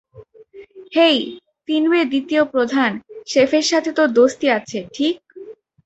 হেই, 0.93 1.17
ফিনওয়ের 1.67 2.05
দ্বিতীয় 2.09 2.43
প্রধান,- 2.45 2.91
শেফের 3.31 3.65
সাথে 3.71 3.91
তোর 3.93 4.09
দোস্তি 4.11 4.47
আছে, 4.49 4.79
ঠিক? 4.93 5.15